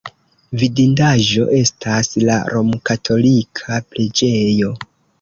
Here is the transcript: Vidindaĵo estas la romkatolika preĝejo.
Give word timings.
Vidindaĵo 0.63 1.45
estas 1.59 2.11
la 2.31 2.39
romkatolika 2.57 3.81
preĝejo. 3.93 4.77